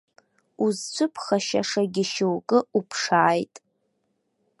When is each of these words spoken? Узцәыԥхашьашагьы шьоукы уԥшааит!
Узцәыԥхашьашагьы 0.63 2.03
шьоукы 2.11 2.57
уԥшааит! 2.77 3.55